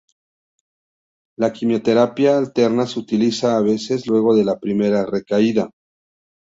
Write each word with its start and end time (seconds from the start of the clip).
La 1.37 1.53
quimioterapia 1.53 2.35
alterna 2.35 2.87
se 2.87 2.97
utiliza 2.97 3.55
a 3.55 3.61
veces 3.61 4.07
luego 4.07 4.35
de 4.35 4.43
la 4.43 4.59
primera 4.59 5.05
recaída. 5.05 5.69